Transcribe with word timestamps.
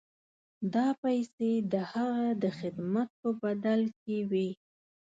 دا 0.73 0.87
پیسې 1.01 1.51
د 1.71 1.73
هغه 1.91 2.27
د 2.43 2.45
خدمت 2.59 3.09
په 3.21 3.29
بدل 3.41 3.81
کې 4.01 4.17
وې. 4.29 4.49